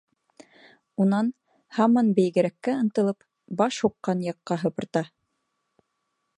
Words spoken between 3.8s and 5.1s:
һуҡҡан яҡҡа һыпырта.